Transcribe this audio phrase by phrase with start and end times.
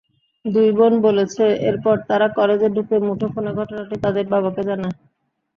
[0.45, 4.95] দুই বোন বলেছে, এরপর তারা কলেজে ঢুকে মুঠোফোনে ঘটনাটি তাদের বাবাকে জানায়।